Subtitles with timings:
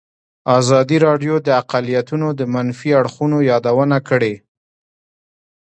[0.59, 4.33] ازادي راډیو د اقلیتونه د منفي اړخونو یادونه کړې.